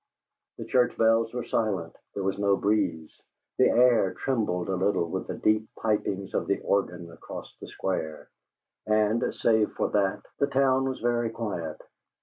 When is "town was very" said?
10.47-11.29